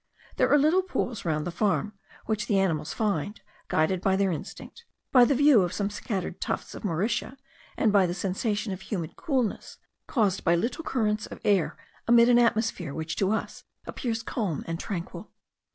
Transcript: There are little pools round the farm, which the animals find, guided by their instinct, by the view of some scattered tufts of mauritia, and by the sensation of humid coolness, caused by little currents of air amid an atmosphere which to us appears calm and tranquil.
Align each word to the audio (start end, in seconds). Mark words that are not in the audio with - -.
There 0.37 0.49
are 0.51 0.57
little 0.57 0.81
pools 0.81 1.25
round 1.25 1.45
the 1.45 1.51
farm, 1.51 1.93
which 2.25 2.47
the 2.47 2.57
animals 2.57 2.91
find, 2.91 3.39
guided 3.67 4.01
by 4.01 4.15
their 4.15 4.31
instinct, 4.31 4.83
by 5.11 5.25
the 5.25 5.35
view 5.35 5.61
of 5.61 5.73
some 5.73 5.91
scattered 5.91 6.41
tufts 6.41 6.73
of 6.73 6.83
mauritia, 6.83 7.37
and 7.77 7.93
by 7.93 8.07
the 8.07 8.15
sensation 8.15 8.73
of 8.73 8.81
humid 8.81 9.15
coolness, 9.15 9.77
caused 10.07 10.43
by 10.43 10.55
little 10.55 10.83
currents 10.83 11.27
of 11.27 11.39
air 11.45 11.77
amid 12.07 12.29
an 12.29 12.39
atmosphere 12.39 12.95
which 12.95 13.15
to 13.17 13.29
us 13.31 13.63
appears 13.85 14.23
calm 14.23 14.63
and 14.65 14.79
tranquil. 14.79 15.29